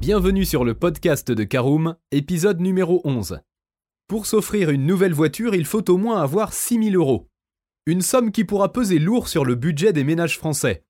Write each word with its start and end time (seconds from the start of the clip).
Bienvenue 0.00 0.44
sur 0.44 0.64
le 0.64 0.74
podcast 0.74 1.32
de 1.32 1.42
Caroom, 1.42 1.96
épisode 2.12 2.60
numéro 2.60 3.00
11. 3.02 3.40
Pour 4.06 4.26
s'offrir 4.26 4.70
une 4.70 4.86
nouvelle 4.86 5.12
voiture, 5.12 5.56
il 5.56 5.64
faut 5.64 5.90
au 5.90 5.96
moins 5.96 6.22
avoir 6.22 6.52
6000 6.52 6.94
euros. 6.94 7.26
Une 7.84 8.00
somme 8.00 8.30
qui 8.30 8.44
pourra 8.44 8.72
peser 8.72 9.00
lourd 9.00 9.26
sur 9.26 9.44
le 9.44 9.56
budget 9.56 9.92
des 9.92 10.04
ménages 10.04 10.38
français. 10.38 10.84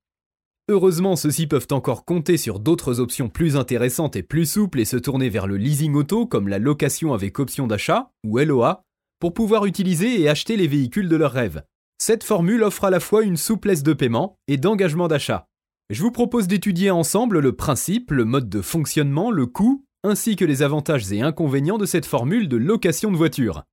Heureusement, 0.69 1.15
ceux-ci 1.15 1.47
peuvent 1.47 1.67
encore 1.71 2.05
compter 2.05 2.37
sur 2.37 2.59
d'autres 2.59 2.99
options 2.99 3.29
plus 3.29 3.57
intéressantes 3.57 4.15
et 4.15 4.21
plus 4.21 4.45
souples 4.45 4.79
et 4.79 4.85
se 4.85 4.97
tourner 4.97 5.29
vers 5.29 5.47
le 5.47 5.57
leasing 5.57 5.95
auto 5.95 6.27
comme 6.27 6.47
la 6.47 6.59
location 6.59 7.11
avec 7.11 7.39
option 7.39 7.65
d'achat, 7.65 8.11
ou 8.23 8.37
LOA, 8.37 8.83
pour 9.19 9.33
pouvoir 9.33 9.65
utiliser 9.65 10.21
et 10.21 10.29
acheter 10.29 10.55
les 10.55 10.67
véhicules 10.67 11.09
de 11.09 11.15
leurs 11.15 11.33
rêves. 11.33 11.63
Cette 11.97 12.23
formule 12.23 12.61
offre 12.61 12.85
à 12.85 12.91
la 12.91 12.99
fois 12.99 13.23
une 13.23 13.37
souplesse 13.37 13.81
de 13.81 13.93
paiement 13.93 14.37
et 14.47 14.57
d'engagement 14.57 15.07
d'achat. 15.07 15.48
Je 15.91 16.03
vous 16.03 16.11
propose 16.11 16.47
d'étudier 16.47 16.91
ensemble 16.91 17.39
le 17.39 17.51
principe, 17.53 18.11
le 18.11 18.23
mode 18.23 18.47
de 18.47 18.61
fonctionnement, 18.61 19.31
le 19.31 19.47
coût, 19.47 19.87
ainsi 20.03 20.35
que 20.35 20.45
les 20.45 20.61
avantages 20.61 21.11
et 21.11 21.21
inconvénients 21.21 21.79
de 21.79 21.87
cette 21.87 22.05
formule 22.05 22.47
de 22.47 22.57
location 22.57 23.11
de 23.11 23.17
voiture. 23.17 23.63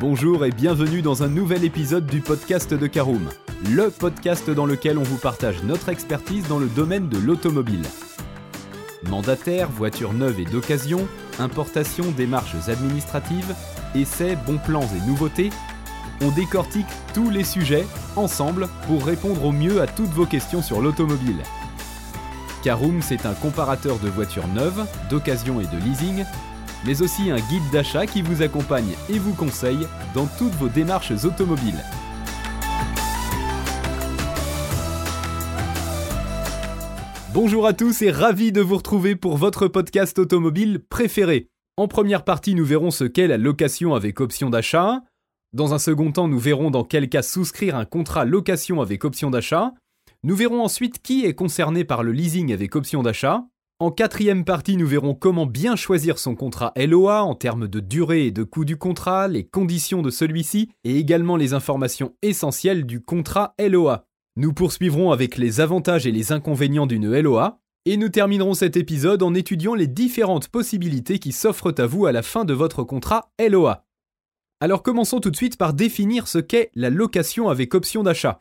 Bonjour 0.00 0.46
et 0.46 0.50
bienvenue 0.50 1.02
dans 1.02 1.22
un 1.22 1.28
nouvel 1.28 1.62
épisode 1.62 2.06
du 2.06 2.22
podcast 2.22 2.72
de 2.72 2.86
Caroom, 2.86 3.28
le 3.70 3.90
podcast 3.90 4.48
dans 4.48 4.64
lequel 4.64 4.96
on 4.96 5.02
vous 5.02 5.18
partage 5.18 5.62
notre 5.62 5.90
expertise 5.90 6.48
dans 6.48 6.58
le 6.58 6.68
domaine 6.68 7.10
de 7.10 7.18
l'automobile. 7.18 7.84
Mandataire, 9.10 9.68
voitures 9.70 10.14
neuves 10.14 10.40
et 10.40 10.46
d'occasion, 10.46 11.06
importation, 11.38 12.12
démarches 12.12 12.66
administratives, 12.66 13.54
essais, 13.94 14.38
bons 14.46 14.56
plans 14.56 14.88
et 14.96 15.06
nouveautés, 15.06 15.50
on 16.20 16.30
décortique 16.30 16.86
tous 17.14 17.30
les 17.30 17.44
sujets 17.44 17.86
ensemble 18.16 18.68
pour 18.86 19.04
répondre 19.04 19.44
au 19.44 19.52
mieux 19.52 19.80
à 19.80 19.86
toutes 19.86 20.10
vos 20.10 20.26
questions 20.26 20.62
sur 20.62 20.80
l'automobile. 20.80 21.42
Caroom, 22.62 23.02
c'est 23.02 23.24
un 23.24 23.34
comparateur 23.34 23.98
de 23.98 24.08
voitures 24.08 24.48
neuves, 24.48 24.86
d'occasion 25.10 25.60
et 25.60 25.66
de 25.66 25.76
leasing, 25.78 26.24
mais 26.84 27.02
aussi 27.02 27.30
un 27.30 27.38
guide 27.38 27.70
d'achat 27.72 28.06
qui 28.06 28.22
vous 28.22 28.42
accompagne 28.42 28.94
et 29.08 29.18
vous 29.18 29.34
conseille 29.34 29.86
dans 30.14 30.26
toutes 30.26 30.54
vos 30.54 30.68
démarches 30.68 31.12
automobiles. 31.24 31.84
Bonjour 37.32 37.66
à 37.66 37.72
tous 37.72 38.02
et 38.02 38.10
ravi 38.10 38.50
de 38.50 38.60
vous 38.60 38.76
retrouver 38.76 39.14
pour 39.14 39.36
votre 39.36 39.68
podcast 39.68 40.18
automobile 40.18 40.80
préféré. 40.88 41.48
En 41.76 41.86
première 41.86 42.24
partie, 42.24 42.56
nous 42.56 42.64
verrons 42.64 42.90
ce 42.90 43.04
qu'est 43.04 43.28
la 43.28 43.36
location 43.36 43.94
avec 43.94 44.20
option 44.20 44.50
d'achat, 44.50 45.02
dans 45.54 45.72
un 45.72 45.78
second 45.78 46.12
temps, 46.12 46.28
nous 46.28 46.38
verrons 46.38 46.70
dans 46.70 46.84
quel 46.84 47.08
cas 47.08 47.22
souscrire 47.22 47.74
un 47.74 47.86
contrat 47.86 48.26
location 48.26 48.82
avec 48.82 49.04
option 49.04 49.30
d'achat. 49.30 49.72
Nous 50.22 50.36
verrons 50.36 50.62
ensuite 50.62 51.00
qui 51.00 51.24
est 51.24 51.34
concerné 51.34 51.84
par 51.84 52.02
le 52.02 52.12
leasing 52.12 52.52
avec 52.52 52.76
option 52.76 53.02
d'achat. 53.02 53.44
En 53.80 53.90
quatrième 53.90 54.44
partie, 54.44 54.76
nous 54.76 54.86
verrons 54.86 55.14
comment 55.14 55.46
bien 55.46 55.76
choisir 55.76 56.18
son 56.18 56.34
contrat 56.34 56.72
LOA 56.76 57.22
en 57.22 57.34
termes 57.34 57.68
de 57.68 57.80
durée 57.80 58.26
et 58.26 58.30
de 58.30 58.42
coût 58.42 58.64
du 58.64 58.76
contrat, 58.76 59.28
les 59.28 59.44
conditions 59.44 60.02
de 60.02 60.10
celui-ci 60.10 60.68
et 60.84 60.96
également 60.98 61.36
les 61.36 61.54
informations 61.54 62.14
essentielles 62.20 62.84
du 62.84 63.00
contrat 63.00 63.54
LOA. 63.58 64.04
Nous 64.36 64.52
poursuivrons 64.52 65.12
avec 65.12 65.38
les 65.38 65.60
avantages 65.60 66.06
et 66.06 66.12
les 66.12 66.32
inconvénients 66.32 66.86
d'une 66.86 67.18
LOA. 67.20 67.60
Et 67.86 67.96
nous 67.96 68.10
terminerons 68.10 68.54
cet 68.54 68.76
épisode 68.76 69.22
en 69.22 69.32
étudiant 69.32 69.74
les 69.74 69.86
différentes 69.86 70.48
possibilités 70.48 71.18
qui 71.18 71.32
s'offrent 71.32 71.72
à 71.78 71.86
vous 71.86 72.04
à 72.04 72.12
la 72.12 72.22
fin 72.22 72.44
de 72.44 72.52
votre 72.52 72.82
contrat 72.82 73.30
LOA. 73.40 73.87
Alors 74.60 74.82
commençons 74.82 75.20
tout 75.20 75.30
de 75.30 75.36
suite 75.36 75.56
par 75.56 75.72
définir 75.72 76.26
ce 76.26 76.38
qu'est 76.38 76.72
la 76.74 76.90
location 76.90 77.48
avec 77.48 77.76
option 77.76 78.02
d'achat. 78.02 78.40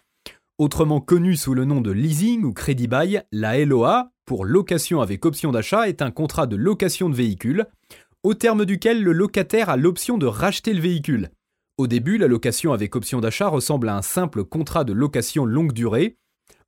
Autrement 0.57 0.99
connue 0.99 1.35
sous 1.35 1.53
le 1.53 1.63
nom 1.63 1.79
de 1.79 1.91
leasing 1.91 2.43
ou 2.43 2.53
crédit 2.53 2.87
bail, 2.87 3.21
la 3.31 3.63
LOA, 3.63 4.09
pour 4.25 4.43
location 4.43 5.01
avec 5.01 5.25
option 5.27 5.51
d'achat, 5.51 5.87
est 5.87 6.01
un 6.01 6.09
contrat 6.09 6.47
de 6.47 6.55
location 6.55 7.09
de 7.09 7.15
véhicule, 7.15 7.67
au 8.23 8.33
terme 8.33 8.65
duquel 8.65 9.03
le 9.03 9.13
locataire 9.13 9.69
a 9.69 9.77
l'option 9.77 10.17
de 10.17 10.25
racheter 10.25 10.73
le 10.73 10.81
véhicule. 10.81 11.29
Au 11.77 11.85
début, 11.85 12.17
la 12.17 12.27
location 12.27 12.73
avec 12.73 12.95
option 12.95 13.21
d'achat 13.21 13.47
ressemble 13.47 13.87
à 13.87 13.95
un 13.95 14.01
simple 14.01 14.43
contrat 14.43 14.85
de 14.85 14.93
location 14.93 15.45
longue 15.45 15.71
durée. 15.71 16.17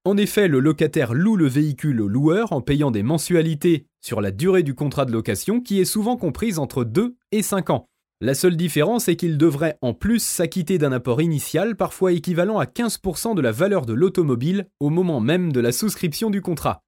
En 0.05 0.15
effet, 0.15 0.47
le 0.47 0.59
locataire 0.59 1.15
loue 1.15 1.35
le 1.35 1.47
véhicule 1.47 2.01
au 2.01 2.07
loueur 2.07 2.53
en 2.53 2.61
payant 2.61 2.91
des 2.91 3.01
mensualités 3.01 3.87
sur 3.99 4.21
la 4.21 4.29
durée 4.29 4.61
du 4.61 4.75
contrat 4.75 5.05
de 5.05 5.11
location 5.11 5.59
qui 5.59 5.81
est 5.81 5.85
souvent 5.85 6.17
comprise 6.17 6.59
entre 6.59 6.83
2 6.83 7.15
et 7.31 7.41
5 7.41 7.71
ans. 7.71 7.89
La 8.21 8.33
seule 8.33 8.57
différence 8.57 9.07
est 9.07 9.15
qu'il 9.15 9.37
devrait 9.37 9.77
en 9.81 9.93
plus 9.93 10.21
s'acquitter 10.21 10.77
d'un 10.77 10.91
apport 10.91 11.21
initial 11.21 11.77
parfois 11.77 12.11
équivalent 12.11 12.59
à 12.59 12.65
15% 12.65 13.33
de 13.33 13.41
la 13.41 13.53
valeur 13.53 13.85
de 13.85 13.93
l'automobile 13.93 14.67
au 14.81 14.89
moment 14.89 15.21
même 15.21 15.53
de 15.53 15.61
la 15.61 15.71
souscription 15.71 16.29
du 16.29 16.41
contrat. 16.41 16.83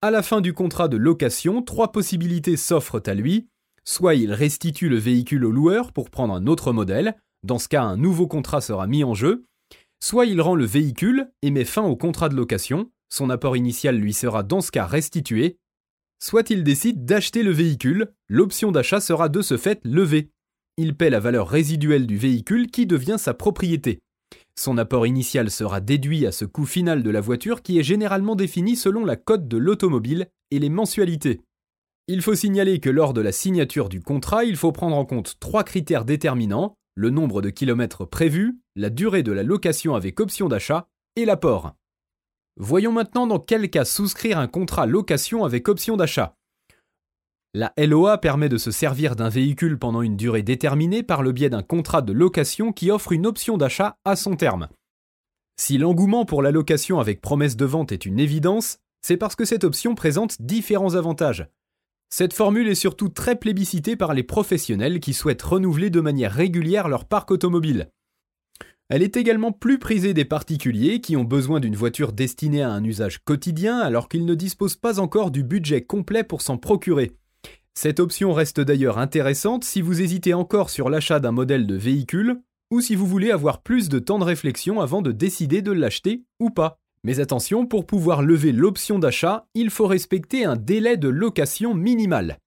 À 0.00 0.12
la 0.12 0.22
fin 0.22 0.40
du 0.40 0.52
contrat 0.54 0.86
de 0.86 0.96
location, 0.96 1.62
trois 1.62 1.90
possibilités 1.90 2.56
s'offrent 2.56 3.02
à 3.04 3.14
lui. 3.14 3.48
Soit 3.84 4.14
il 4.14 4.32
restitue 4.32 4.88
le 4.88 4.96
véhicule 4.96 5.44
au 5.44 5.50
loueur 5.50 5.92
pour 5.92 6.08
prendre 6.08 6.34
un 6.34 6.46
autre 6.46 6.72
modèle, 6.72 7.16
dans 7.42 7.58
ce 7.58 7.66
cas 7.66 7.82
un 7.82 7.96
nouveau 7.96 8.28
contrat 8.28 8.60
sera 8.60 8.86
mis 8.86 9.02
en 9.02 9.14
jeu, 9.14 9.46
soit 9.98 10.26
il 10.26 10.40
rend 10.40 10.54
le 10.54 10.66
véhicule 10.66 11.32
et 11.42 11.50
met 11.50 11.64
fin 11.64 11.82
au 11.82 11.96
contrat 11.96 12.28
de 12.28 12.36
location, 12.36 12.92
son 13.08 13.28
apport 13.28 13.56
initial 13.56 13.96
lui 13.96 14.12
sera 14.12 14.44
dans 14.44 14.60
ce 14.60 14.70
cas 14.70 14.86
restitué, 14.86 15.58
soit 16.20 16.50
il 16.50 16.62
décide 16.62 17.04
d'acheter 17.04 17.42
le 17.42 17.50
véhicule, 17.50 18.12
l'option 18.28 18.70
d'achat 18.70 19.00
sera 19.00 19.28
de 19.28 19.42
ce 19.42 19.56
fait 19.56 19.80
levée 19.82 20.30
il 20.80 20.94
paie 20.94 21.10
la 21.10 21.20
valeur 21.20 21.46
résiduelle 21.46 22.06
du 22.06 22.16
véhicule 22.16 22.70
qui 22.70 22.86
devient 22.86 23.16
sa 23.18 23.34
propriété. 23.34 24.00
Son 24.58 24.78
apport 24.78 25.06
initial 25.06 25.50
sera 25.50 25.80
déduit 25.80 26.26
à 26.26 26.32
ce 26.32 26.46
coût 26.46 26.64
final 26.64 27.02
de 27.02 27.10
la 27.10 27.20
voiture 27.20 27.60
qui 27.60 27.78
est 27.78 27.82
généralement 27.82 28.34
défini 28.34 28.76
selon 28.76 29.04
la 29.04 29.16
cote 29.16 29.46
de 29.46 29.58
l'automobile 29.58 30.28
et 30.50 30.58
les 30.58 30.70
mensualités. 30.70 31.42
Il 32.08 32.22
faut 32.22 32.34
signaler 32.34 32.80
que 32.80 32.88
lors 32.88 33.12
de 33.12 33.20
la 33.20 33.30
signature 33.30 33.90
du 33.90 34.00
contrat, 34.00 34.44
il 34.44 34.56
faut 34.56 34.72
prendre 34.72 34.96
en 34.96 35.04
compte 35.04 35.38
trois 35.38 35.64
critères 35.64 36.06
déterminants, 36.06 36.74
le 36.94 37.10
nombre 37.10 37.42
de 37.42 37.50
kilomètres 37.50 38.06
prévus, 38.06 38.58
la 38.74 38.88
durée 38.88 39.22
de 39.22 39.32
la 39.32 39.42
location 39.42 39.94
avec 39.94 40.18
option 40.18 40.48
d'achat 40.48 40.88
et 41.14 41.26
l'apport. 41.26 41.74
Voyons 42.56 42.92
maintenant 42.92 43.26
dans 43.26 43.38
quel 43.38 43.68
cas 43.68 43.84
souscrire 43.84 44.38
un 44.38 44.48
contrat 44.48 44.86
location 44.86 45.44
avec 45.44 45.68
option 45.68 45.98
d'achat. 45.98 46.36
La 47.52 47.72
LOA 47.76 48.18
permet 48.18 48.48
de 48.48 48.58
se 48.58 48.70
servir 48.70 49.16
d'un 49.16 49.28
véhicule 49.28 49.76
pendant 49.76 50.02
une 50.02 50.16
durée 50.16 50.44
déterminée 50.44 51.02
par 51.02 51.20
le 51.20 51.32
biais 51.32 51.50
d'un 51.50 51.64
contrat 51.64 52.00
de 52.00 52.12
location 52.12 52.72
qui 52.72 52.92
offre 52.92 53.10
une 53.10 53.26
option 53.26 53.56
d'achat 53.56 53.96
à 54.04 54.14
son 54.14 54.36
terme. 54.36 54.68
Si 55.60 55.76
l'engouement 55.76 56.24
pour 56.24 56.42
la 56.42 56.52
location 56.52 57.00
avec 57.00 57.20
promesse 57.20 57.56
de 57.56 57.64
vente 57.64 57.90
est 57.90 58.06
une 58.06 58.20
évidence, 58.20 58.78
c'est 59.02 59.16
parce 59.16 59.34
que 59.34 59.44
cette 59.44 59.64
option 59.64 59.96
présente 59.96 60.40
différents 60.40 60.94
avantages. 60.94 61.48
Cette 62.08 62.34
formule 62.34 62.68
est 62.68 62.76
surtout 62.76 63.08
très 63.08 63.34
plébiscitée 63.34 63.96
par 63.96 64.14
les 64.14 64.22
professionnels 64.22 65.00
qui 65.00 65.12
souhaitent 65.12 65.42
renouveler 65.42 65.90
de 65.90 66.00
manière 66.00 66.32
régulière 66.32 66.86
leur 66.86 67.04
parc 67.04 67.32
automobile. 67.32 67.90
Elle 68.88 69.02
est 69.02 69.16
également 69.16 69.50
plus 69.50 69.80
prisée 69.80 70.14
des 70.14 70.24
particuliers 70.24 71.00
qui 71.00 71.16
ont 71.16 71.24
besoin 71.24 71.58
d'une 71.58 71.76
voiture 71.76 72.12
destinée 72.12 72.62
à 72.62 72.70
un 72.70 72.84
usage 72.84 73.18
quotidien 73.24 73.80
alors 73.80 74.08
qu'ils 74.08 74.24
ne 74.24 74.36
disposent 74.36 74.76
pas 74.76 75.00
encore 75.00 75.32
du 75.32 75.42
budget 75.42 75.82
complet 75.82 76.22
pour 76.22 76.42
s'en 76.42 76.56
procurer. 76.56 77.10
Cette 77.74 78.00
option 78.00 78.32
reste 78.32 78.60
d'ailleurs 78.60 78.98
intéressante 78.98 79.64
si 79.64 79.80
vous 79.80 80.02
hésitez 80.02 80.34
encore 80.34 80.70
sur 80.70 80.90
l'achat 80.90 81.20
d'un 81.20 81.32
modèle 81.32 81.66
de 81.66 81.76
véhicule 81.76 82.40
ou 82.70 82.80
si 82.80 82.94
vous 82.94 83.06
voulez 83.06 83.30
avoir 83.30 83.62
plus 83.62 83.88
de 83.88 83.98
temps 83.98 84.18
de 84.18 84.24
réflexion 84.24 84.80
avant 84.80 85.02
de 85.02 85.12
décider 85.12 85.62
de 85.62 85.72
l'acheter 85.72 86.22
ou 86.38 86.50
pas. 86.50 86.78
Mais 87.02 87.20
attention, 87.20 87.66
pour 87.66 87.86
pouvoir 87.86 88.22
lever 88.22 88.52
l'option 88.52 88.98
d'achat, 88.98 89.46
il 89.54 89.70
faut 89.70 89.86
respecter 89.86 90.44
un 90.44 90.56
délai 90.56 90.96
de 90.96 91.08
location 91.08 91.74
minimal. 91.74 92.38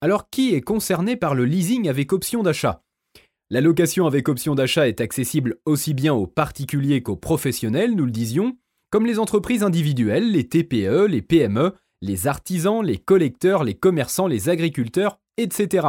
Alors 0.00 0.30
qui 0.30 0.54
est 0.54 0.62
concerné 0.62 1.16
par 1.16 1.34
le 1.34 1.44
leasing 1.44 1.88
avec 1.88 2.12
option 2.12 2.42
d'achat? 2.42 2.82
La 3.50 3.60
location 3.60 4.06
avec 4.06 4.28
option 4.28 4.54
d'achat 4.54 4.88
est 4.88 5.00
accessible 5.00 5.58
aussi 5.66 5.94
bien 5.94 6.14
aux 6.14 6.26
particuliers 6.26 7.02
qu'aux 7.02 7.16
professionnels, 7.16 7.94
nous 7.94 8.06
le 8.06 8.10
disions, 8.10 8.56
comme 8.90 9.06
les 9.06 9.18
entreprises 9.18 9.62
individuelles, 9.62 10.32
les 10.32 10.48
TPE, 10.48 11.06
les 11.06 11.22
PME, 11.22 11.74
les 12.02 12.26
artisans, 12.26 12.84
les 12.84 12.98
collecteurs, 12.98 13.64
les 13.64 13.74
commerçants, 13.74 14.26
les 14.26 14.48
agriculteurs, 14.48 15.18
etc. 15.36 15.88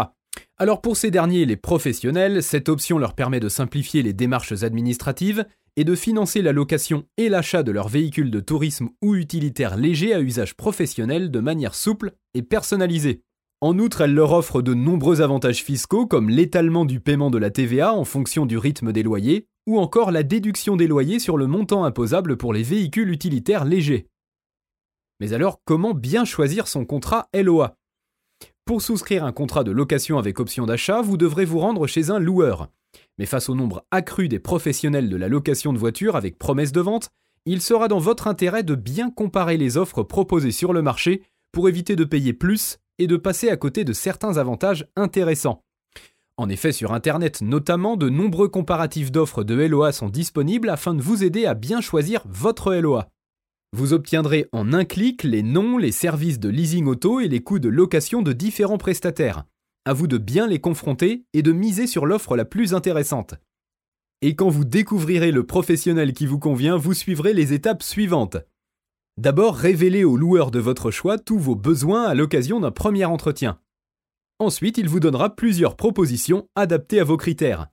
Alors 0.58 0.82
pour 0.82 0.98
ces 0.98 1.12
derniers, 1.12 1.46
les 1.46 1.56
professionnels, 1.56 2.44
cette 2.44 2.70
option 2.70 2.98
leur 2.98 3.14
permet 3.14 3.40
de 3.40 3.50
simplifier 3.50 4.04
les 4.04 4.14
démarches 4.14 4.64
administratives 4.64 5.46
et 5.76 5.84
de 5.84 5.96
financer 5.96 6.42
la 6.42 6.52
location 6.52 7.06
et 7.18 7.30
l'achat 7.30 7.64
de 7.64 7.72
leurs 7.72 7.88
véhicules 7.88 8.32
de 8.32 8.40
tourisme 8.40 8.90
ou 9.02 9.16
utilitaires 9.16 9.78
légers 9.78 10.14
à 10.14 10.20
usage 10.20 10.56
professionnel 10.56 11.30
de 11.30 11.40
manière 11.40 11.76
souple 11.76 12.14
et 12.34 12.42
personnalisée. 12.42 13.22
En 13.62 13.80
outre, 13.80 14.02
elle 14.02 14.14
leur 14.14 14.34
offre 14.34 14.62
de 14.62 14.74
nombreux 14.74 15.22
avantages 15.22 15.64
fiscaux 15.64 16.06
comme 16.06 16.30
l'étalement 16.30 16.86
du 16.86 17.00
paiement 17.00 17.32
de 17.32 17.38
la 17.38 17.50
TVA 17.50 17.94
en 17.94 18.06
fonction 18.06 18.46
du 18.46 18.58
rythme 18.58 18.92
des 18.92 19.04
loyers, 19.04 19.48
ou 19.68 19.80
encore 19.80 20.12
la 20.12 20.24
déduction 20.24 20.76
des 20.76 20.88
loyers 20.88 21.20
sur 21.20 21.38
le 21.38 21.48
montant 21.48 21.84
imposable 21.84 22.38
pour 22.38 22.54
les 22.54 22.64
véhicules 22.64 23.10
utilitaires 23.10 23.66
légers. 23.66 24.08
Mais 25.20 25.34
alors, 25.34 25.62
comment 25.66 25.94
bien 25.94 26.26
choisir 26.26 26.68
son 26.68 26.86
contrat 26.86 27.28
LOA 27.34 27.76
Pour 28.66 28.82
souscrire 28.82 29.24
un 29.24 29.32
contrat 29.32 29.64
de 29.64 29.72
location 29.72 30.18
avec 30.18 30.40
option 30.40 30.66
d'achat, 30.66 31.02
vous 31.02 31.18
devrez 31.18 31.46
vous 31.46 31.60
rendre 31.60 31.88
chez 31.88 32.10
un 32.12 32.20
loueur. 32.20 32.70
Mais 33.18 33.26
face 33.26 33.50
au 33.50 33.56
nombre 33.56 33.86
accru 33.92 34.28
des 34.28 34.40
professionnels 34.40 35.10
de 35.10 35.18
la 35.18 35.28
location 35.28 35.74
de 35.74 35.80
voitures 35.80 36.16
avec 36.16 36.38
promesse 36.38 36.72
de 36.72 36.82
vente, 36.82 37.10
il 37.46 37.62
sera 37.62 37.88
dans 37.88 38.00
votre 38.00 38.28
intérêt 38.28 38.64
de 38.64 38.76
bien 38.76 39.10
comparer 39.10 39.58
les 39.58 39.78
offres 39.78 40.04
proposées 40.04 40.52
sur 40.52 40.74
le 40.74 40.82
marché 40.82 41.24
pour 41.52 41.70
éviter 41.70 41.96
de 41.96 42.04
payer 42.04 42.34
plus 42.34 42.78
et 43.00 43.08
de 43.08 43.18
passer 43.18 43.50
à 43.50 43.58
côté 43.58 43.84
de 43.84 43.94
certains 43.94 44.38
avantages 44.38 44.88
intéressants. 44.96 45.64
En 46.36 46.50
effet, 46.50 46.72
sur 46.72 46.94
Internet 46.94 47.42
notamment, 47.42 47.98
de 47.98 48.10
nombreux 48.10 48.48
comparatifs 48.48 49.12
d'offres 49.12 49.44
de 49.44 49.56
LOA 49.56 49.92
sont 49.92 50.10
disponibles 50.10 50.70
afin 50.70 50.94
de 50.94 51.02
vous 51.02 51.24
aider 51.24 51.46
à 51.46 51.56
bien 51.56 51.82
choisir 51.82 52.22
votre 52.28 52.76
LOA. 52.76 53.10
Vous 53.74 53.92
obtiendrez 53.92 54.48
en 54.54 54.72
un 54.72 54.86
clic 54.86 55.24
les 55.24 55.44
noms, 55.44 55.78
les 55.78 55.92
services 55.92 56.40
de 56.40 56.48
leasing 56.48 56.86
auto 56.86 57.20
et 57.20 57.28
les 57.28 57.42
coûts 57.42 57.60
de 57.60 57.68
location 57.68 58.22
de 58.22 58.32
différents 58.32 58.78
prestataires. 58.78 59.44
À 59.86 59.94
vous 59.94 60.08
de 60.08 60.18
bien 60.18 60.48
les 60.48 60.60
confronter 60.60 61.26
et 61.34 61.42
de 61.42 61.52
miser 61.52 61.86
sur 61.86 62.06
l'offre 62.06 62.38
la 62.38 62.46
plus 62.46 62.74
intéressante. 62.74 63.36
Et 64.22 64.36
quand 64.36 64.50
vous 64.50 64.66
découvrirez 64.66 65.32
le 65.32 65.46
professionnel 65.46 66.14
qui 66.14 66.26
vous 66.26 66.40
convient, 66.40 66.78
vous 66.78 66.94
suivrez 66.94 67.34
les 67.34 67.54
étapes 67.54 67.84
suivantes. 67.84 68.38
D'abord, 69.18 69.56
révélez 69.56 70.04
au 70.04 70.16
loueur 70.16 70.50
de 70.50 70.60
votre 70.60 70.90
choix 70.90 71.18
tous 71.18 71.38
vos 71.38 71.56
besoins 71.56 72.04
à 72.04 72.16
l'occasion 72.16 72.60
d'un 72.60 72.72
premier 72.72 73.06
entretien. 73.06 73.60
Ensuite, 74.40 74.78
il 74.78 74.88
vous 74.88 75.00
donnera 75.00 75.36
plusieurs 75.36 75.76
propositions 75.76 76.48
adaptées 76.56 77.00
à 77.00 77.04
vos 77.04 77.18
critères. 77.18 77.68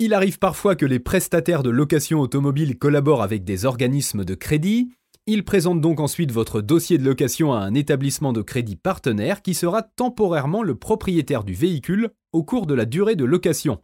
Il 0.00 0.12
arrive 0.12 0.40
parfois 0.40 0.74
que 0.74 0.86
les 0.86 0.98
prestataires 0.98 1.62
de 1.62 1.70
location 1.70 2.18
automobile 2.18 2.78
collaborent 2.78 3.22
avec 3.22 3.44
des 3.44 3.64
organismes 3.64 4.24
de 4.24 4.34
crédit. 4.34 4.90
Ils 5.26 5.44
présentent 5.44 5.80
donc 5.80 6.00
ensuite 6.00 6.32
votre 6.32 6.60
dossier 6.60 6.98
de 6.98 7.04
location 7.04 7.52
à 7.52 7.60
un 7.60 7.74
établissement 7.74 8.32
de 8.32 8.42
crédit 8.42 8.74
partenaire 8.74 9.40
qui 9.40 9.54
sera 9.54 9.82
temporairement 9.82 10.64
le 10.64 10.74
propriétaire 10.74 11.44
du 11.44 11.54
véhicule 11.54 12.10
au 12.32 12.42
cours 12.42 12.66
de 12.66 12.74
la 12.74 12.86
durée 12.86 13.14
de 13.14 13.24
location. 13.24 13.80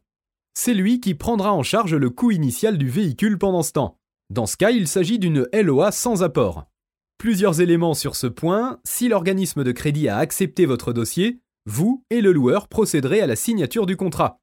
C'est 0.55 0.75
lui 0.75 0.99
qui 0.99 1.15
prendra 1.15 1.53
en 1.53 1.63
charge 1.63 1.95
le 1.95 2.11
coût 2.11 2.33
initial 2.33 2.77
du 2.77 2.89
véhicule 2.89 3.39
pendant 3.39 3.63
ce 3.63 3.73
temps. 3.73 3.97
Dans 4.31 4.47
ce 4.47 4.57
cas, 4.57 4.71
il 4.71 4.89
s'agit 4.89 5.21
d'une 5.21 5.47
LOA 5.53 5.93
sans 5.93 6.25
apport. 6.25 6.65
Plusieurs 7.19 7.61
éléments 7.61 7.95
sur 7.95 8.17
ce 8.17 8.27
point. 8.27 8.81
Si 8.83 9.09
l'organisme 9.09 9.63
de 9.63 9.73
crédit 9.73 10.09
a 10.09 10.17
accepté 10.17 10.67
votre 10.67 10.93
dossier, 10.93 11.39
vous 11.67 12.05
et 12.11 12.21
le 12.21 12.33
loueur 12.33 12.67
procéderez 12.67 13.21
à 13.21 13.29
la 13.29 13.37
signature 13.37 13.87
du 13.87 13.97
contrat. 13.97 14.40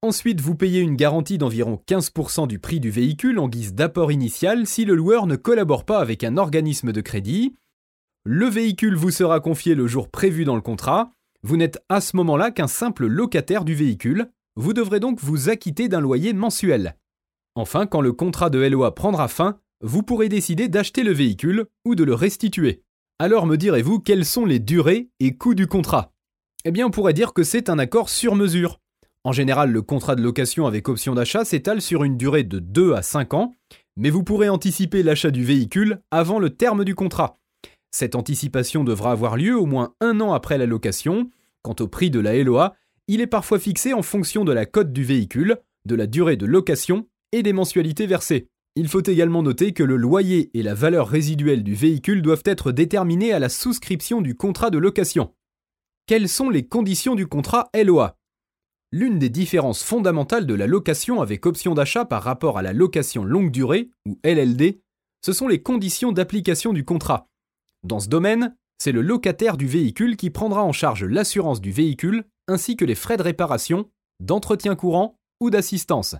Ensuite, 0.00 0.40
vous 0.40 0.54
payez 0.54 0.80
une 0.80 0.94
garantie 0.94 1.38
d'environ 1.38 1.82
15% 1.88 2.46
du 2.46 2.60
prix 2.60 2.78
du 2.78 2.88
véhicule 2.88 3.40
en 3.40 3.48
guise 3.48 3.74
d'apport 3.74 4.12
initial 4.12 4.64
si 4.64 4.84
le 4.84 4.94
loueur 4.94 5.26
ne 5.26 5.34
collabore 5.34 5.84
pas 5.84 5.98
avec 5.98 6.22
un 6.22 6.36
organisme 6.36 6.92
de 6.92 7.00
crédit. 7.00 7.56
Le 8.24 8.46
véhicule 8.46 8.94
vous 8.94 9.10
sera 9.10 9.40
confié 9.40 9.74
le 9.74 9.88
jour 9.88 10.08
prévu 10.08 10.44
dans 10.44 10.54
le 10.54 10.60
contrat. 10.60 11.10
Vous 11.42 11.56
n'êtes 11.56 11.82
à 11.88 12.00
ce 12.00 12.16
moment-là 12.16 12.52
qu'un 12.52 12.68
simple 12.68 13.06
locataire 13.06 13.64
du 13.64 13.74
véhicule. 13.74 14.30
Vous 14.54 14.72
devrez 14.72 15.00
donc 15.00 15.18
vous 15.20 15.48
acquitter 15.48 15.88
d'un 15.88 16.00
loyer 16.00 16.32
mensuel. 16.32 16.96
Enfin, 17.56 17.86
quand 17.86 18.00
le 18.00 18.12
contrat 18.12 18.50
de 18.50 18.60
LOA 18.60 18.94
prendra 18.94 19.26
fin, 19.26 19.58
vous 19.80 20.04
pourrez 20.04 20.28
décider 20.28 20.68
d'acheter 20.68 21.02
le 21.02 21.12
véhicule 21.12 21.66
ou 21.84 21.96
de 21.96 22.04
le 22.04 22.14
restituer. 22.14 22.82
Alors 23.18 23.46
me 23.46 23.56
direz-vous 23.56 23.98
quelles 23.98 24.24
sont 24.24 24.44
les 24.44 24.60
durées 24.60 25.08
et 25.18 25.36
coûts 25.36 25.56
du 25.56 25.66
contrat? 25.66 26.12
Eh 26.64 26.70
bien 26.70 26.86
on 26.86 26.92
pourrait 26.92 27.14
dire 27.14 27.32
que 27.32 27.42
c'est 27.42 27.68
un 27.68 27.80
accord 27.80 28.10
sur 28.10 28.36
mesure. 28.36 28.78
En 29.24 29.32
général, 29.32 29.72
le 29.72 29.82
contrat 29.82 30.14
de 30.14 30.22
location 30.22 30.66
avec 30.66 30.88
option 30.88 31.14
d'achat 31.14 31.44
s'étale 31.44 31.80
sur 31.80 32.04
une 32.04 32.16
durée 32.16 32.44
de 32.44 32.58
2 32.58 32.94
à 32.94 33.02
5 33.02 33.34
ans, 33.34 33.54
mais 33.96 34.10
vous 34.10 34.22
pourrez 34.22 34.48
anticiper 34.48 35.02
l'achat 35.02 35.30
du 35.30 35.44
véhicule 35.44 36.00
avant 36.10 36.38
le 36.38 36.50
terme 36.50 36.84
du 36.84 36.94
contrat. 36.94 37.34
Cette 37.90 38.14
anticipation 38.14 38.84
devra 38.84 39.12
avoir 39.12 39.36
lieu 39.36 39.58
au 39.58 39.66
moins 39.66 39.94
un 40.00 40.20
an 40.20 40.32
après 40.32 40.58
la 40.58 40.66
location. 40.66 41.30
Quant 41.62 41.76
au 41.80 41.88
prix 41.88 42.10
de 42.10 42.20
la 42.20 42.36
LOA, 42.42 42.74
il 43.08 43.20
est 43.20 43.26
parfois 43.26 43.58
fixé 43.58 43.92
en 43.92 44.02
fonction 44.02 44.44
de 44.44 44.52
la 44.52 44.66
cote 44.66 44.92
du 44.92 45.02
véhicule, 45.02 45.56
de 45.86 45.94
la 45.94 46.06
durée 46.06 46.36
de 46.36 46.46
location 46.46 47.08
et 47.32 47.42
des 47.42 47.52
mensualités 47.52 48.06
versées. 48.06 48.48
Il 48.76 48.88
faut 48.88 49.02
également 49.02 49.42
noter 49.42 49.72
que 49.72 49.82
le 49.82 49.96
loyer 49.96 50.50
et 50.54 50.62
la 50.62 50.74
valeur 50.74 51.08
résiduelle 51.08 51.64
du 51.64 51.74
véhicule 51.74 52.22
doivent 52.22 52.44
être 52.44 52.70
déterminés 52.70 53.32
à 53.32 53.38
la 53.38 53.48
souscription 53.48 54.20
du 54.20 54.36
contrat 54.36 54.70
de 54.70 54.78
location. 54.78 55.34
Quelles 56.06 56.28
sont 56.28 56.50
les 56.50 56.66
conditions 56.66 57.14
du 57.14 57.26
contrat 57.26 57.70
LOA 57.74 58.17
L'une 58.90 59.18
des 59.18 59.28
différences 59.28 59.82
fondamentales 59.82 60.46
de 60.46 60.54
la 60.54 60.66
location 60.66 61.20
avec 61.20 61.44
option 61.44 61.74
d'achat 61.74 62.06
par 62.06 62.22
rapport 62.22 62.56
à 62.56 62.62
la 62.62 62.72
location 62.72 63.22
longue 63.22 63.50
durée, 63.50 63.90
ou 64.06 64.18
LLD, 64.24 64.80
ce 65.22 65.32
sont 65.32 65.46
les 65.46 65.62
conditions 65.62 66.12
d'application 66.12 66.72
du 66.72 66.84
contrat. 66.84 67.28
Dans 67.82 68.00
ce 68.00 68.08
domaine, 68.08 68.56
c'est 68.78 68.92
le 68.92 69.02
locataire 69.02 69.58
du 69.58 69.66
véhicule 69.66 70.16
qui 70.16 70.30
prendra 70.30 70.64
en 70.64 70.72
charge 70.72 71.04
l'assurance 71.04 71.60
du 71.60 71.70
véhicule 71.70 72.24
ainsi 72.46 72.76
que 72.76 72.84
les 72.86 72.94
frais 72.94 73.18
de 73.18 73.22
réparation, 73.22 73.90
d'entretien 74.20 74.74
courant 74.74 75.18
ou 75.40 75.50
d'assistance. 75.50 76.16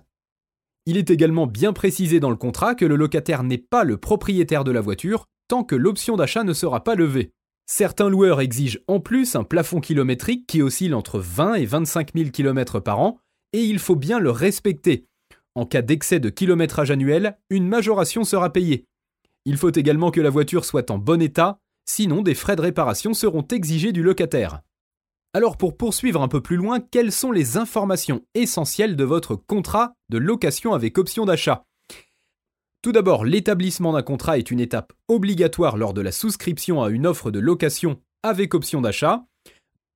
Il 0.85 0.95
est 0.97 1.09
également 1.09 1.47
bien 1.47 1.73
précisé 1.73 2.19
dans 2.19 2.29
le 2.29 2.35
contrat 2.35 2.75
que 2.75 2.85
le 2.85 2.95
locataire 2.95 3.43
n'est 3.43 3.57
pas 3.57 3.83
le 3.83 3.97
propriétaire 3.97 4.63
de 4.63 4.71
la 4.71 4.81
voiture 4.81 5.25
tant 5.47 5.63
que 5.63 5.75
l'option 5.75 6.15
d'achat 6.17 6.43
ne 6.43 6.53
sera 6.53 6.83
pas 6.83 6.95
levée. 6.95 7.33
Certains 7.71 8.09
loueurs 8.09 8.41
exigent 8.41 8.79
en 8.87 8.99
plus 8.99 9.35
un 9.35 9.43
plafond 9.43 9.79
kilométrique 9.79 10.47
qui 10.47 10.63
oscille 10.63 10.95
entre 10.95 11.19
20 11.19 11.53
et 11.53 11.65
25 11.67 12.13
000 12.15 12.31
km 12.31 12.79
par 12.79 12.99
an, 12.99 13.19
et 13.53 13.61
il 13.61 13.77
faut 13.77 13.95
bien 13.95 14.17
le 14.17 14.31
respecter. 14.31 15.05
En 15.53 15.67
cas 15.67 15.83
d'excès 15.83 16.19
de 16.19 16.29
kilométrage 16.29 16.89
annuel, 16.89 17.37
une 17.51 17.67
majoration 17.67 18.23
sera 18.23 18.51
payée. 18.51 18.85
Il 19.45 19.55
faut 19.55 19.69
également 19.69 20.09
que 20.09 20.19
la 20.19 20.31
voiture 20.31 20.65
soit 20.65 20.89
en 20.89 20.97
bon 20.97 21.21
état, 21.21 21.59
sinon 21.85 22.23
des 22.23 22.33
frais 22.33 22.55
de 22.55 22.61
réparation 22.61 23.13
seront 23.13 23.45
exigés 23.51 23.91
du 23.91 24.01
locataire. 24.01 24.61
Alors 25.35 25.55
pour 25.55 25.77
poursuivre 25.77 26.23
un 26.23 26.27
peu 26.27 26.41
plus 26.41 26.57
loin, 26.57 26.79
quelles 26.79 27.11
sont 27.11 27.31
les 27.31 27.57
informations 27.57 28.25
essentielles 28.33 28.95
de 28.95 29.03
votre 29.03 29.35
contrat 29.35 29.93
de 30.09 30.17
location 30.17 30.73
avec 30.73 30.97
option 30.97 31.25
d'achat? 31.25 31.65
Tout 32.81 32.93
d'abord, 32.93 33.25
l'établissement 33.25 33.91
d'un 33.91 34.03
contrat 34.03 34.37
est 34.37 34.51
une 34.51 34.61
étape 34.61 34.93
obligatoire 35.09 35.75
lors 35.75 35.93
de 35.93 36.01
la 36.01 36.13
souscription 36.13 36.81
à 36.81 36.89
une 36.89 37.05
offre 37.05 37.29
de 37.29 37.39
location 37.39 37.99
avec 38.23 38.53
option 38.53 38.79
d'achat. 38.79 39.25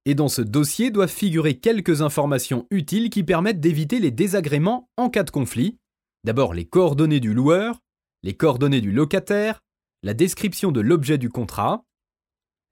Et 0.06 0.16
dans 0.16 0.28
ce 0.28 0.42
dossier 0.42 0.92
doivent 0.92 1.10
figurer 1.10 1.60
quelques 1.60 2.02
informations 2.02 2.68
utiles 2.72 3.10
qui 3.10 3.24
permettent 3.24 3.62
d'éviter 3.62 4.00
les 4.00 4.12
désagréments 4.12 4.90
en 4.98 5.10
cas 5.10 5.24
de 5.24 5.32
conflit. 5.32 5.78
D'abord 6.26 6.54
les 6.54 6.66
coordonnées 6.66 7.22
du 7.22 7.34
loueur, 7.34 7.80
les 8.22 8.34
coordonnées 8.34 8.82
du 8.82 8.92
locataire, 8.92 9.62
la 10.04 10.14
description 10.14 10.74
de 10.74 10.82
l'objet 10.82 11.18
du 11.18 11.30
contrat, 11.30 11.86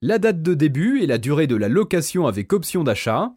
la 0.02 0.20
date 0.20 0.42
de 0.42 0.54
début 0.54 1.02
et 1.02 1.08
la 1.08 1.20
durée 1.20 1.48
de 1.48 1.56
la 1.56 1.70
location 1.70 2.28
avec 2.28 2.52
option 2.52 2.84
d'achat, 2.84 3.34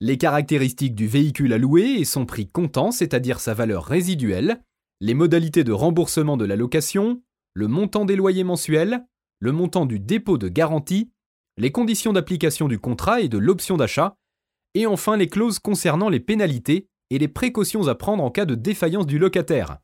les 0.00 0.16
caractéristiques 0.16 0.94
du 0.94 1.06
véhicule 1.06 1.52
à 1.52 1.58
louer 1.58 1.96
et 1.98 2.04
son 2.06 2.24
prix 2.24 2.48
comptant, 2.48 2.90
c'est-à-dire 2.90 3.40
sa 3.40 3.52
valeur 3.52 3.84
résiduelle, 3.84 4.62
les 5.00 5.14
modalités 5.14 5.64
de 5.64 5.72
remboursement 5.72 6.36
de 6.36 6.44
la 6.44 6.56
location, 6.56 7.22
le 7.54 7.68
montant 7.68 8.04
des 8.04 8.16
loyers 8.16 8.44
mensuels, 8.44 9.06
le 9.40 9.52
montant 9.52 9.86
du 9.86 9.98
dépôt 9.98 10.38
de 10.38 10.48
garantie, 10.48 11.10
les 11.58 11.72
conditions 11.72 12.12
d'application 12.12 12.68
du 12.68 12.78
contrat 12.78 13.20
et 13.20 13.28
de 13.28 13.38
l'option 13.38 13.76
d'achat, 13.76 14.16
et 14.74 14.86
enfin 14.86 15.16
les 15.16 15.28
clauses 15.28 15.58
concernant 15.58 16.08
les 16.08 16.20
pénalités 16.20 16.88
et 17.10 17.18
les 17.18 17.28
précautions 17.28 17.88
à 17.88 17.94
prendre 17.94 18.22
en 18.22 18.30
cas 18.30 18.44
de 18.44 18.54
défaillance 18.54 19.06
du 19.06 19.18
locataire. 19.18 19.78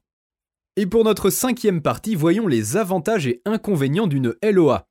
Et 0.77 0.87
pour 0.87 1.05
notre 1.05 1.31
cinquième 1.31 1.83
partie, 1.83 2.15
voyons 2.15 2.47
les 2.47 2.77
avantages 2.77 3.27
et 3.27 3.43
inconvénients 3.45 4.07
d'une 4.07 4.35
LOA. 4.43 4.89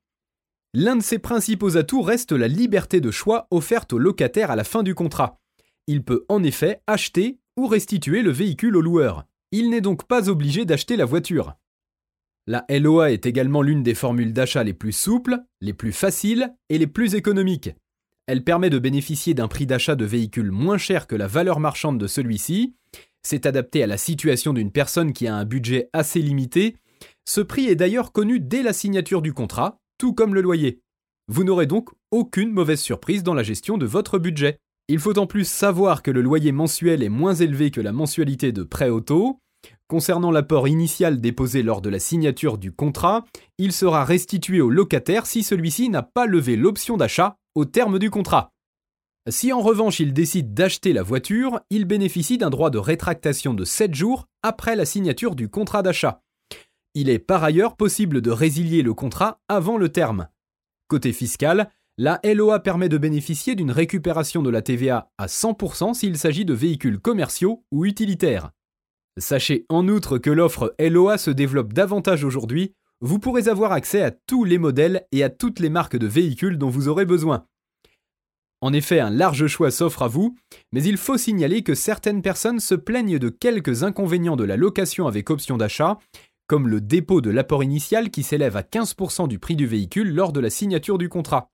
L'un 0.74 0.96
de 0.96 1.04
ses 1.04 1.20
principaux 1.20 1.76
atouts 1.76 2.02
reste 2.02 2.32
la 2.32 2.48
liberté 2.48 3.02
de 3.02 3.12
choix 3.12 3.48
offerte 3.52 3.92
au 3.94 3.98
locataire 3.98 4.52
à 4.52 4.56
la 4.56 4.64
fin 4.64 4.84
du 4.84 4.96
contrat. 4.96 5.40
Il 5.88 6.04
peut 6.04 6.26
en 6.30 6.44
effet 6.44 6.82
acheter 6.88 7.40
ou 7.58 7.68
restituer 7.68 8.22
le 8.22 8.32
véhicule 8.32 8.78
au 8.78 8.82
loueur. 8.82 9.26
Il 9.52 9.70
n'est 9.70 9.82
donc 9.82 10.08
pas 10.08 10.30
obligé 10.30 10.66
d'acheter 10.66 10.96
la 10.96 11.06
voiture. 11.06 11.56
La 12.48 12.66
LOA 12.70 13.12
est 13.12 13.26
également 13.26 13.62
l'une 13.62 13.84
des 13.84 13.94
formules 13.94 14.34
d'achat 14.34 14.64
les 14.64 14.74
plus 14.74 14.94
souples, 14.94 15.40
les 15.60 15.74
plus 15.74 15.92
faciles 15.92 16.54
et 16.70 16.78
les 16.78 16.88
plus 16.88 17.16
économiques. 17.16 17.70
Elle 18.28 18.44
permet 18.44 18.70
de 18.70 18.80
bénéficier 18.80 19.34
d'un 19.34 19.48
prix 19.48 19.66
d'achat 19.66 19.96
de 19.96 20.06
véhicule 20.06 20.52
moins 20.52 20.78
cher 20.78 21.06
que 21.06 21.16
la 21.16 21.28
valeur 21.28 21.60
marchande 21.60 22.00
de 22.00 22.08
celui-ci. 22.08 22.76
C'est 23.24 23.46
adapté 23.46 23.84
à 23.84 23.88
la 23.88 23.98
situation 23.98 24.54
d'une 24.54 24.72
personne 24.72 25.14
qui 25.14 25.28
a 25.28 25.36
un 25.36 25.46
budget 25.46 25.90
assez 25.94 26.22
limité. 26.22 26.78
Ce 27.26 27.42
prix 27.42 27.68
est 27.68 27.76
d'ailleurs 27.76 28.12
connu 28.12 28.40
dès 28.40 28.64
la 28.64 28.74
signature 28.74 29.22
du 29.22 29.34
contrat, 29.34 29.82
tout 29.98 30.14
comme 30.14 30.34
le 30.34 30.42
loyer. 30.42 30.82
Vous 31.28 31.44
n'aurez 31.44 31.68
donc 31.68 31.90
aucune 32.10 32.52
mauvaise 32.52 32.80
surprise 32.80 33.24
dans 33.24 33.34
la 33.34 33.44
gestion 33.44 33.78
de 33.78 33.86
votre 33.86 34.18
budget. 34.18 34.60
Il 34.92 35.00
faut 35.00 35.18
en 35.18 35.26
plus 35.26 35.48
savoir 35.48 36.04
que 36.04 36.12
le 36.12 36.22
loyer 36.22 36.52
mensuel 36.52 37.02
est 37.02 37.08
moins 37.08 37.34
élevé 37.34 37.72
que 37.72 37.80
la 37.80 37.94
mensualité 37.94 38.52
de 38.52 38.62
prêt 38.62 38.90
auto. 38.90 39.40
Concernant 39.88 40.32
l'apport 40.32 40.68
initial 40.68 41.22
déposé 41.22 41.64
lors 41.64 41.80
de 41.80 41.90
la 41.90 41.98
signature 41.98 42.58
du 42.58 42.74
contrat, 42.74 43.24
il 43.58 43.72
sera 43.72 44.04
restitué 44.04 44.60
au 44.60 44.70
locataire 44.70 45.28
si 45.28 45.44
celui-ci 45.44 45.88
n'a 45.88 46.04
pas 46.04 46.26
levé 46.26 46.58
l'option 46.58 46.98
d'achat 46.98 47.38
au 47.56 47.64
terme 47.64 48.00
du 48.00 48.10
contrat. 48.10 48.52
Si 49.30 49.54
en 49.54 49.62
revanche 49.62 50.02
il 50.02 50.12
décide 50.12 50.54
d'acheter 50.54 50.92
la 50.92 51.04
voiture, 51.04 51.62
il 51.70 51.86
bénéficie 51.86 52.38
d'un 52.38 52.50
droit 52.50 52.70
de 52.70 52.78
rétractation 52.78 53.54
de 53.54 53.64
7 53.64 53.96
jours 53.96 54.26
après 54.44 54.76
la 54.76 54.84
signature 54.84 55.36
du 55.36 55.48
contrat 55.48 55.84
d'achat. 55.84 56.22
Il 56.96 57.08
est 57.08 57.18
par 57.18 57.46
ailleurs 57.46 57.78
possible 57.78 58.20
de 58.20 58.32
résilier 58.32 58.82
le 58.82 58.94
contrat 58.94 59.40
avant 59.48 59.78
le 59.78 59.88
terme. 59.88 60.28
Côté 60.90 61.14
fiscal, 61.14 61.72
la 62.04 62.20
LOA 62.24 62.60
permet 62.62 62.90
de 62.90 62.98
bénéficier 62.98 63.54
d'une 63.54 63.70
récupération 63.70 64.42
de 64.42 64.50
la 64.50 64.64
TVA 64.64 65.12
à 65.20 65.28
100% 65.28 65.94
s'il 65.94 66.18
s'agit 66.18 66.46
de 66.46 66.54
véhicules 66.56 67.00
commerciaux 67.00 67.64
ou 67.72 67.86
utilitaires. 67.86 68.50
Sachez 69.20 69.68
en 69.70 69.88
outre 69.88 70.18
que 70.18 70.32
l'offre 70.32 70.74
LOA 70.80 71.20
se 71.20 71.30
développe 71.30 71.74
davantage 71.74 72.24
aujourd'hui, 72.24 72.74
vous 73.02 73.20
pourrez 73.20 73.50
avoir 73.50 73.72
accès 73.72 74.02
à 74.02 74.10
tous 74.10 74.46
les 74.46 74.58
modèles 74.58 75.06
et 75.12 75.22
à 75.22 75.30
toutes 75.30 75.60
les 75.60 75.70
marques 75.70 75.96
de 75.96 76.08
véhicules 76.08 76.58
dont 76.58 76.72
vous 76.72 76.88
aurez 76.88 77.06
besoin. 77.06 77.46
En 78.62 78.74
effet, 78.74 79.00
un 79.00 79.12
large 79.12 79.46
choix 79.46 79.70
s'offre 79.70 80.02
à 80.02 80.08
vous, 80.08 80.36
mais 80.72 80.82
il 80.82 80.98
faut 80.98 81.18
signaler 81.18 81.62
que 81.62 81.76
certaines 81.76 82.24
personnes 82.24 82.60
se 82.60 82.74
plaignent 82.74 83.20
de 83.20 83.30
quelques 83.30 83.84
inconvénients 83.84 84.36
de 84.36 84.44
la 84.44 84.58
location 84.58 85.06
avec 85.06 85.30
option 85.30 85.56
d'achat, 85.56 86.00
comme 86.48 86.68
le 86.68 86.82
dépôt 86.82 87.22
de 87.22 87.30
l'apport 87.30 87.64
initial 87.64 88.10
qui 88.10 88.24
s'élève 88.24 88.58
à 88.58 88.64
15% 88.64 89.28
du 89.28 89.38
prix 89.38 89.56
du 89.56 89.68
véhicule 89.68 90.16
lors 90.16 90.34
de 90.34 90.40
la 90.40 90.50
signature 90.50 90.98
du 90.98 91.08
contrat. 91.08 91.51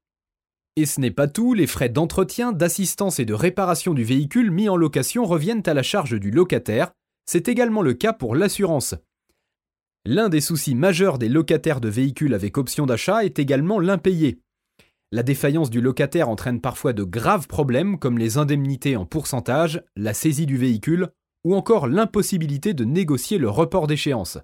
Et 0.77 0.85
ce 0.85 1.01
n'est 1.01 1.09
pas 1.09 1.27
tout, 1.27 1.55
les 1.55 1.65
frais 1.65 1.89
d'entretien, 1.89 2.51
d'assistance 2.51 3.19
et 3.19 3.25
de 3.25 3.33
réparation 3.33 3.95
du 3.95 4.03
véhicule 4.03 4.51
mis 4.51 4.69
en 4.69 4.77
location 4.77 5.25
reviennent 5.25 5.63
à 5.65 5.73
la 5.73 5.81
charge 5.81 6.19
du 6.19 6.29
locataire, 6.29 6.91
c'est 7.25 7.47
également 7.47 7.81
le 7.81 7.95
cas 7.95 8.13
pour 8.13 8.35
l'assurance. 8.35 8.93
L'un 10.05 10.29
des 10.29 10.39
soucis 10.39 10.75
majeurs 10.75 11.17
des 11.17 11.29
locataires 11.29 11.81
de 11.81 11.89
véhicules 11.89 12.35
avec 12.35 12.59
option 12.59 12.85
d'achat 12.85 13.25
est 13.25 13.39
également 13.39 13.79
l'impayé. 13.79 14.39
La 15.11 15.23
défaillance 15.23 15.71
du 15.71 15.81
locataire 15.81 16.29
entraîne 16.29 16.61
parfois 16.61 16.93
de 16.93 17.03
graves 17.03 17.47
problèmes 17.47 17.97
comme 17.97 18.19
les 18.19 18.37
indemnités 18.37 18.95
en 18.97 19.07
pourcentage, 19.07 19.81
la 19.95 20.13
saisie 20.13 20.45
du 20.45 20.57
véhicule 20.57 21.09
ou 21.43 21.55
encore 21.55 21.87
l'impossibilité 21.87 22.75
de 22.75 22.83
négocier 22.83 23.39
le 23.39 23.49
report 23.49 23.87
d'échéance. 23.87 24.37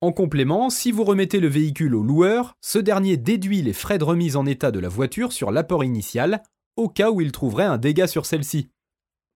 En 0.00 0.12
complément, 0.12 0.70
si 0.70 0.92
vous 0.92 1.02
remettez 1.02 1.40
le 1.40 1.48
véhicule 1.48 1.96
au 1.96 2.04
loueur, 2.04 2.56
ce 2.60 2.78
dernier 2.78 3.16
déduit 3.16 3.62
les 3.62 3.72
frais 3.72 3.98
de 3.98 4.04
remise 4.04 4.36
en 4.36 4.46
état 4.46 4.70
de 4.70 4.78
la 4.78 4.88
voiture 4.88 5.32
sur 5.32 5.50
l'apport 5.50 5.82
initial, 5.82 6.44
au 6.76 6.88
cas 6.88 7.10
où 7.10 7.20
il 7.20 7.32
trouverait 7.32 7.64
un 7.64 7.78
dégât 7.78 8.06
sur 8.06 8.24
celle-ci. 8.24 8.68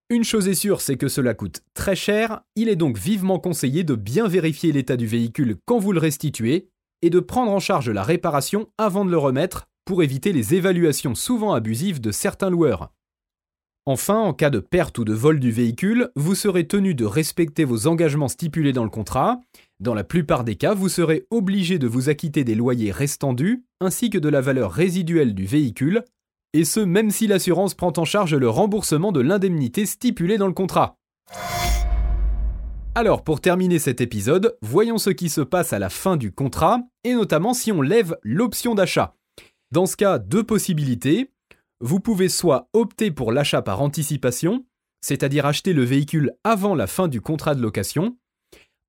Une 0.09 0.23
chose 0.23 0.47
est 0.47 0.55
sûre, 0.55 0.81
c'est 0.81 0.97
que 0.97 1.09
cela 1.09 1.35
coûte 1.35 1.63
très 1.75 1.97
cher, 1.97 2.43
il 2.55 2.69
est 2.69 2.77
donc 2.77 2.97
vivement 2.97 3.41
conseillé 3.41 3.83
de 3.83 3.97
bien 3.97 4.29
vérifier 4.29 4.71
l'état 4.71 4.97
du 4.97 5.09
véhicule 5.09 5.57
quand 5.65 5.81
vous 5.81 5.91
le 5.91 5.99
restituez, 5.99 6.69
et 7.03 7.11
de 7.11 7.19
prendre 7.19 7.51
en 7.51 7.59
charge 7.59 7.91
la 7.91 8.05
réparation 8.05 8.69
avant 8.79 9.05
de 9.05 9.11
le 9.11 9.19
remettre 9.19 9.67
pour 9.85 10.05
éviter 10.05 10.33
les 10.33 10.55
évaluations 10.55 11.17
souvent 11.17 11.55
abusives 11.55 12.01
de 12.01 12.13
certains 12.13 12.51
loueurs. 12.51 12.93
Enfin, 13.85 14.19
en 14.19 14.33
cas 14.33 14.51
de 14.51 14.61
perte 14.61 14.99
ou 14.99 15.05
de 15.05 15.13
vol 15.13 15.41
du 15.41 15.51
véhicule, 15.51 16.11
vous 16.15 16.37
serez 16.37 16.69
tenu 16.69 16.95
de 16.95 17.05
respecter 17.05 17.65
vos 17.65 17.89
engagements 17.89 18.29
stipulés 18.29 18.73
dans 18.73 18.85
le 18.85 18.91
contrat. 18.91 19.41
Dans 19.83 19.95
la 19.95 20.05
plupart 20.05 20.45
des 20.45 20.55
cas, 20.55 20.75
vous 20.75 20.89
serez 20.89 21.27
obligé 21.33 21.81
de 21.81 21.89
vous 21.89 22.09
acquitter 22.09 22.45
des 22.45 22.55
loyers 22.55 22.93
restants 22.93 23.33
dus, 23.33 23.65
ainsi 23.81 24.11
que 24.11 24.19
de 24.19 24.29
la 24.29 24.41
valeur 24.41 24.71
résiduelle 24.71 25.35
du 25.35 25.45
véhicule, 25.45 26.05
et 26.53 26.65
ce 26.65 26.79
même 26.79 27.11
si 27.11 27.27
l'assurance 27.27 27.75
prend 27.75 27.93
en 27.97 28.05
charge 28.05 28.37
le 28.37 28.49
remboursement 28.49 29.11
de 29.11 29.19
l'indemnité 29.19 29.85
stipulée 29.85 30.39
dans 30.39 30.47
le 30.47 30.53
contrat. 30.53 30.99
Alors 32.95 33.25
pour 33.25 33.41
terminer 33.41 33.81
cet 33.81 34.01
épisode, 34.01 34.57
voyons 34.63 34.99
ce 34.99 35.11
qui 35.11 35.29
se 35.29 35.41
passe 35.41 35.73
à 35.73 35.81
la 35.81 35.91
fin 35.91 36.17
du 36.17 36.31
contrat, 36.31 36.79
et 37.03 37.15
notamment 37.15 37.53
si 37.53 37.73
on 37.73 37.83
lève 37.83 38.17
l'option 38.23 38.77
d'achat. 38.77 39.17
Dans 39.73 39.87
ce 39.87 39.97
cas, 39.97 40.21
deux 40.21 40.45
possibilités. 40.45 41.33
Vous 41.81 41.99
pouvez 41.99 42.29
soit 42.29 42.69
opter 42.73 43.11
pour 43.11 43.33
l'achat 43.33 43.63
par 43.63 43.83
anticipation, 43.83 44.65
c'est-à-dire 45.01 45.45
acheter 45.45 45.73
le 45.73 45.83
véhicule 45.83 46.35
avant 46.45 46.77
la 46.77 46.87
fin 46.87 47.09
du 47.09 47.21
contrat 47.21 47.57
de 47.57 47.63
location. 47.63 48.17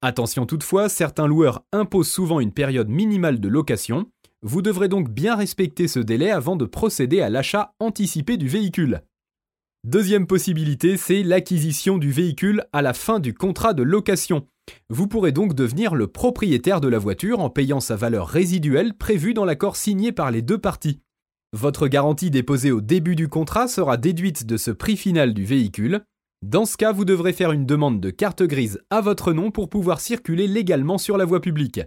Attention 0.06 0.46
toutefois, 0.46 0.90
certains 0.90 1.28
loueurs 1.28 1.64
imposent 1.72 2.12
souvent 2.12 2.42
une 2.42 2.52
période 2.52 2.90
minimale 2.90 3.40
de 3.40 3.48
location. 3.48 4.12
Vous 4.42 4.62
devrez 4.62 4.90
donc 4.90 5.10
bien 5.10 5.34
respecter 5.34 5.88
ce 5.88 6.00
délai 6.00 6.30
avant 6.30 6.58
de 6.58 6.66
procéder 6.66 7.22
à 7.22 7.30
l'achat 7.30 7.74
anticipé 7.80 8.36
du 8.36 8.50
véhicule. 8.50 9.04
Deuxième 9.86 10.28
possibilité, 10.28 10.98
c'est 10.98 11.24
l'acquisition 11.24 11.98
du 11.98 12.12
véhicule 12.12 12.66
à 12.74 12.82
la 12.82 12.94
fin 12.94 13.22
du 13.22 13.34
contrat 13.34 13.74
de 13.74 13.82
location. 13.82 14.46
Vous 14.90 15.08
pourrez 15.08 15.32
donc 15.32 15.54
devenir 15.54 15.96
le 15.96 16.08
propriétaire 16.08 16.82
de 16.82 16.90
la 16.90 17.00
voiture 17.00 17.40
en 17.40 17.50
payant 17.50 17.80
sa 17.80 17.96
valeur 17.96 18.28
résiduelle 18.28 18.98
prévue 18.98 19.34
dans 19.34 19.46
l'accord 19.46 19.78
signé 19.78 20.12
par 20.12 20.32
les 20.32 20.42
deux 20.42 20.58
parties. 20.58 21.00
Votre 21.54 21.88
garantie 21.88 22.30
déposée 22.30 22.72
au 22.74 22.82
début 22.82 23.16
du 23.16 23.30
contrat 23.30 23.70
sera 23.70 23.96
déduite 23.96 24.46
de 24.46 24.58
ce 24.58 24.72
prix 24.72 24.98
final 24.98 25.34
du 25.34 25.46
véhicule. 25.46 26.04
Dans 26.44 26.66
ce 26.66 26.76
cas, 26.76 26.92
vous 26.92 27.06
devrez 27.06 27.32
faire 27.32 27.54
une 27.54 27.66
demande 27.66 28.02
de 28.02 28.10
carte 28.10 28.44
grise 28.44 28.82
à 28.90 29.00
votre 29.00 29.32
nom 29.32 29.50
pour 29.50 29.70
pouvoir 29.70 30.02
circuler 30.02 30.46
légalement 30.46 30.98
sur 30.98 31.18
la 31.18 31.24
voie 31.24 31.40
publique. 31.40 31.80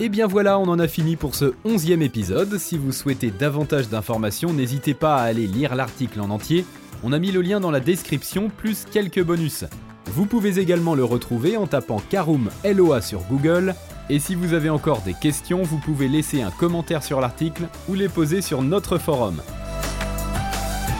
Et 0.00 0.08
bien 0.08 0.26
voilà, 0.26 0.58
on 0.58 0.64
en 0.64 0.80
a 0.80 0.88
fini 0.88 1.14
pour 1.14 1.36
ce 1.36 1.52
onzième 1.64 2.02
épisode. 2.02 2.58
Si 2.58 2.76
vous 2.76 2.90
souhaitez 2.90 3.30
davantage 3.30 3.88
d'informations, 3.88 4.52
n'hésitez 4.52 4.94
pas 4.94 5.14
à 5.14 5.22
aller 5.22 5.46
lire 5.46 5.76
l'article 5.76 6.20
en 6.20 6.30
entier. 6.30 6.64
On 7.04 7.12
a 7.12 7.20
mis 7.20 7.30
le 7.30 7.40
lien 7.40 7.60
dans 7.60 7.70
la 7.70 7.78
description, 7.78 8.50
plus 8.50 8.86
quelques 8.90 9.22
bonus. 9.22 9.64
Vous 10.06 10.26
pouvez 10.26 10.58
également 10.58 10.96
le 10.96 11.04
retrouver 11.04 11.56
en 11.56 11.68
tapant 11.68 12.02
Karoom 12.10 12.50
LOA 12.64 13.00
sur 13.00 13.22
Google. 13.30 13.76
Et 14.08 14.18
si 14.18 14.34
vous 14.34 14.54
avez 14.54 14.70
encore 14.70 15.02
des 15.02 15.14
questions, 15.14 15.62
vous 15.62 15.78
pouvez 15.78 16.08
laisser 16.08 16.42
un 16.42 16.50
commentaire 16.50 17.04
sur 17.04 17.20
l'article 17.20 17.68
ou 17.88 17.94
les 17.94 18.08
poser 18.08 18.42
sur 18.42 18.60
notre 18.62 18.98
forum. 18.98 19.40